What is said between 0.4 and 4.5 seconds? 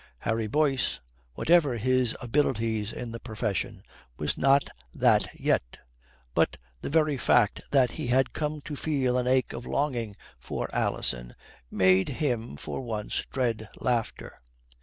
Boyce, whatever his abilities in the profession, was